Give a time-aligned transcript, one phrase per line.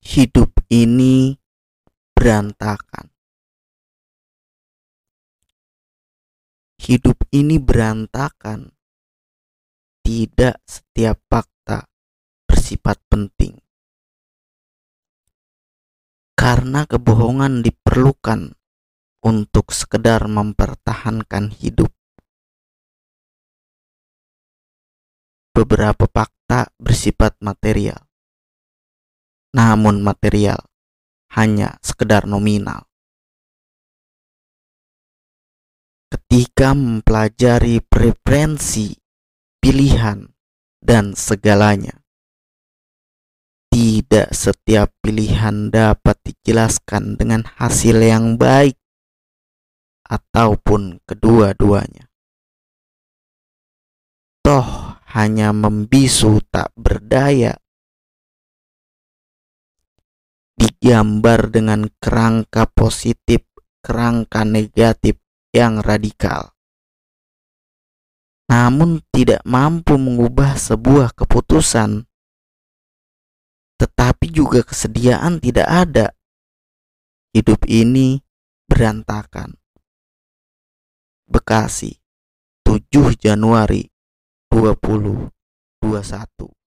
[0.00, 1.36] hidup ini
[2.16, 3.12] berantakan.
[6.80, 8.72] Hidup ini berantakan.
[10.00, 11.84] Tidak setiap fakta
[12.48, 13.60] bersifat penting.
[16.34, 18.56] Karena kebohongan diperlukan
[19.20, 21.92] untuk sekedar mempertahankan hidup.
[25.52, 28.09] Beberapa fakta bersifat material
[29.50, 30.62] namun material
[31.34, 32.86] hanya sekedar nominal.
[36.10, 38.98] Ketika mempelajari preferensi,
[39.62, 40.26] pilihan,
[40.82, 42.02] dan segalanya,
[43.70, 48.74] tidak setiap pilihan dapat dijelaskan dengan hasil yang baik
[50.10, 52.10] ataupun kedua-duanya.
[54.42, 57.54] Toh hanya membisu tak berdaya
[60.80, 63.44] digambar dengan kerangka positif,
[63.84, 65.20] kerangka negatif
[65.52, 66.56] yang radikal.
[68.48, 72.08] Namun tidak mampu mengubah sebuah keputusan.
[73.76, 76.16] Tetapi juga kesediaan tidak ada.
[77.30, 78.18] Hidup ini
[78.66, 79.54] berantakan.
[81.30, 81.94] Bekasi,
[82.66, 83.86] 7 Januari
[84.50, 86.59] 2021